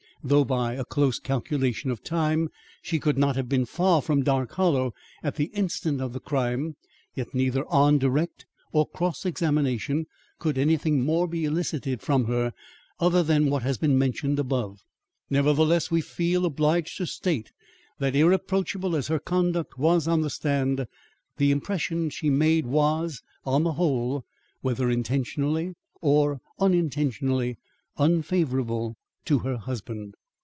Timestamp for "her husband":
29.37-30.15